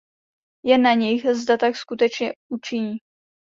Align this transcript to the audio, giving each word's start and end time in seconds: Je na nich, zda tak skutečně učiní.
Je 0.65 0.77
na 0.77 0.93
nich, 0.95 1.25
zda 1.35 1.57
tak 1.57 1.75
skutečně 1.75 2.33
učiní. 2.51 2.97